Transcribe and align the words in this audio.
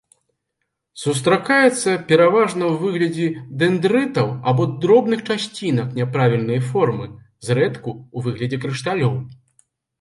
Сустракаецца 1.01 1.89
пераважна 2.11 2.63
ў 2.69 2.71
выглядзе 2.85 3.27
дэндрытаў 3.65 4.33
або 4.53 4.67
дробных 4.87 5.19
часцінак 5.29 5.87
няправільнай 6.01 6.59
формы, 6.73 7.05
зрэдку 7.47 7.89
ў 8.15 8.17
выглядзе 8.29 8.57
крышталёў. 8.69 9.15